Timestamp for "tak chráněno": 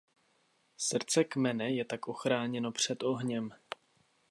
1.85-2.71